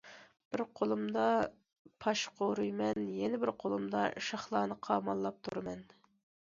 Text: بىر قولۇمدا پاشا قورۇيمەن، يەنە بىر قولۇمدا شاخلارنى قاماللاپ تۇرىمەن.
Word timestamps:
بىر 0.53 0.61
قولۇمدا 0.79 1.25
پاشا 2.05 2.33
قورۇيمەن، 2.41 3.05
يەنە 3.21 3.41
بىر 3.45 3.55
قولۇمدا 3.65 4.03
شاخلارنى 4.31 4.81
قاماللاپ 4.91 5.41
تۇرىمەن. 5.49 5.89